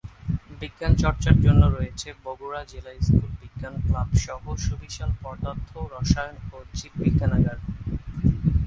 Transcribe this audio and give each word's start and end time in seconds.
বিজ্ঞান 0.59 0.93
চর্চার 1.03 1.35
জন্য 1.45 1.61
রয়েছে 1.67 2.07
বগুড়া 2.23 2.61
জিলা 2.71 2.91
স্কুল 3.07 3.31
বিজ্ঞান 3.41 3.75
ক্লাব 3.85 4.09
সহ 4.25 4.43
সুবিশাল 4.67 5.11
পদার্থ, 5.23 5.69
রসায়ন 5.93 6.37
ও 6.55 6.57
জীববিজ্ঞানাগার। 6.77 7.59